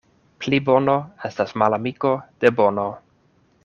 Plibono 0.45 0.95
estas 1.31 1.55
malamiko 1.63 2.17
de 2.43 2.57
bono. 2.63 2.91